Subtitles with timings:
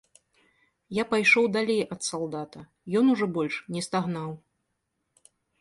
[0.97, 2.59] Я пайшоў далей ад салдата,
[3.03, 4.29] ён ужо больш не стагнаў.